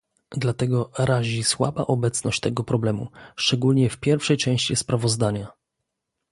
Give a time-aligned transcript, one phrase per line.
[0.37, 5.47] Dlatego razi słaba obecność tego problemu, szczególnie w pierwszej części sprawozdania